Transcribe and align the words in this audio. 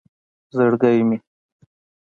زرگی 0.55 0.99
مې 1.07 1.17